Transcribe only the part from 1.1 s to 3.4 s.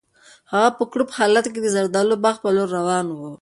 حالت کې د زردالو د باغ په لور روان و.